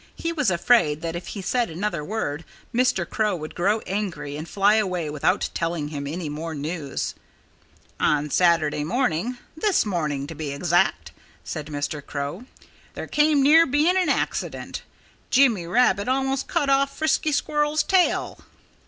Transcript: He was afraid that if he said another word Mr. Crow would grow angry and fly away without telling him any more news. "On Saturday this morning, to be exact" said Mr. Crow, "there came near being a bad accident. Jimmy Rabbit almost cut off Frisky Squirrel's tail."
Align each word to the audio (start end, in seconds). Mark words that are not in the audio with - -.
He 0.15 0.33
was 0.33 0.49
afraid 0.49 1.03
that 1.03 1.15
if 1.15 1.27
he 1.27 1.43
said 1.43 1.69
another 1.69 2.03
word 2.03 2.43
Mr. 2.73 3.07
Crow 3.07 3.35
would 3.35 3.53
grow 3.53 3.81
angry 3.81 4.35
and 4.35 4.49
fly 4.49 4.77
away 4.77 5.11
without 5.11 5.51
telling 5.53 5.89
him 5.89 6.07
any 6.07 6.27
more 6.27 6.55
news. 6.55 7.13
"On 7.99 8.31
Saturday 8.31 8.83
this 9.55 9.85
morning, 9.85 10.25
to 10.25 10.33
be 10.33 10.49
exact" 10.53 11.11
said 11.43 11.67
Mr. 11.67 12.03
Crow, 12.03 12.45
"there 12.95 13.05
came 13.05 13.43
near 13.43 13.67
being 13.67 13.91
a 13.95 13.99
bad 13.99 14.09
accident. 14.09 14.81
Jimmy 15.29 15.67
Rabbit 15.67 16.07
almost 16.07 16.47
cut 16.47 16.67
off 16.71 16.97
Frisky 16.97 17.31
Squirrel's 17.31 17.83
tail." 17.83 18.39